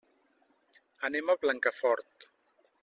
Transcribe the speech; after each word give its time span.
Anem 1.11 1.31
a 1.33 1.37
Blancafort. 1.45 2.31